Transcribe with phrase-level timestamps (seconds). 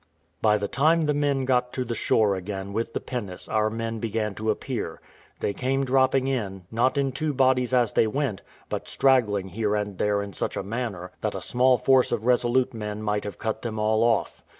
[0.41, 3.99] By the time the men got to the shore again with the pinnace our men
[3.99, 4.99] began to appear;
[5.41, 9.99] they came dropping in, not in two bodies as they went, but straggling here and
[9.99, 13.61] there in such a manner, that a small force of resolute men might have cut
[13.61, 14.43] them all off.